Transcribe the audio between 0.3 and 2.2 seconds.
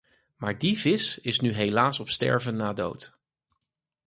Maar die vis is nu helaas op